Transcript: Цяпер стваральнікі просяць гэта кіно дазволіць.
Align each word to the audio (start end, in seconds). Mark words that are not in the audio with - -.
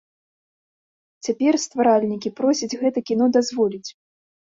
Цяпер 1.27 1.53
стваральнікі 1.65 2.35
просяць 2.43 2.73
гэта 2.83 2.99
кіно 3.11 3.25
дазволіць. 3.41 3.89